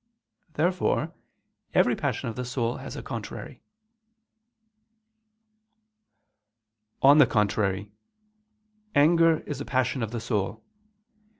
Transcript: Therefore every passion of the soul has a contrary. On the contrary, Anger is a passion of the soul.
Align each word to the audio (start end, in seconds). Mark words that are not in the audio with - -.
Therefore 0.53 1.13
every 1.75 1.95
passion 1.95 2.27
of 2.27 2.35
the 2.35 2.43
soul 2.43 2.77
has 2.77 2.95
a 2.95 3.03
contrary. 3.03 3.61
On 7.03 7.19
the 7.19 7.27
contrary, 7.27 7.91
Anger 8.95 9.41
is 9.41 9.61
a 9.61 9.65
passion 9.65 10.01
of 10.01 10.09
the 10.09 10.19
soul. 10.19 10.63